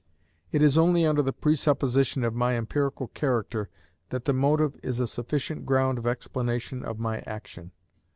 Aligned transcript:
It 0.51 0.63
is 0.63 0.79
only 0.79 1.05
under 1.05 1.21
the 1.21 1.31
presupposition 1.31 2.23
of 2.23 2.33
my 2.33 2.57
empirical 2.57 3.09
character 3.09 3.69
that 4.09 4.25
the 4.25 4.33
motive 4.33 4.75
is 4.81 4.99
a 4.99 5.05
sufficient 5.05 5.63
ground 5.63 5.99
of 5.99 6.07
explanation 6.07 6.83
of 6.83 6.97
my 6.97 7.19
action. 7.27 7.69